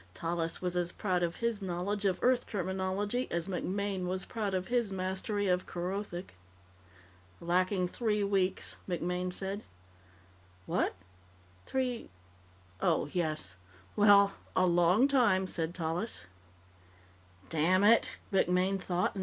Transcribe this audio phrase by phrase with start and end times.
[0.15, 4.69] Tallis was as proud of his knowledge of Earth terminology as MacMaine was proud of
[4.69, 6.33] his mastery of Kerothic.
[7.39, 9.61] "Lacking three weeks," MacMaine said.
[10.65, 10.95] "What?
[11.67, 12.09] Three...
[12.81, 13.57] oh, yes.
[13.95, 14.33] Well.
[14.55, 16.25] A long time," said Tallis.